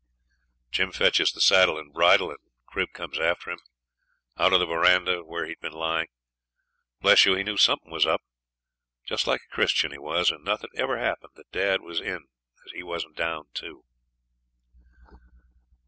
[0.71, 3.59] Jim fetches the saddle and bridle, and Crib comes after him,
[4.35, 6.07] out of the verandah, where he had been lying.
[7.01, 7.35] Bless you!
[7.35, 8.23] he knew something was up.
[9.05, 12.25] Just like a Christian he was, and nothing never happened that dad was in
[12.65, 13.83] as he wasn't down to.